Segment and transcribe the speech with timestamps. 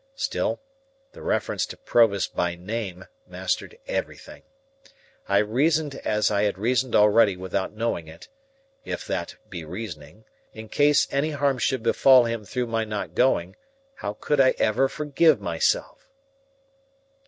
[0.15, 0.59] Still,
[1.11, 4.41] the reference to Provis by name mastered everything.
[5.29, 11.29] I reasoned as I had reasoned already without knowing it,—if that be reasoning,—in case any
[11.29, 13.55] harm should befall him through my not going,
[13.93, 16.09] how could I ever forgive myself!